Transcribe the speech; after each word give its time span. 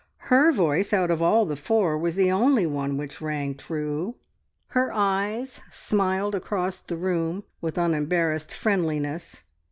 Her 0.31 0.51
voice 0.51 0.93
out 0.93 1.11
of 1.11 1.21
all 1.21 1.45
the 1.45 1.55
four 1.55 1.95
was 1.95 2.15
the 2.15 2.31
only 2.31 2.65
one 2.65 2.97
which 2.97 3.21
rang 3.21 3.53
true; 3.53 4.15
her 4.69 4.91
eyes 4.91 5.61
smiled 5.69 6.33
across 6.33 6.79
the 6.79 6.97
room 6.97 7.43
with 7.61 7.77
unembarrassed 7.77 8.51
friendliness. 8.51 9.43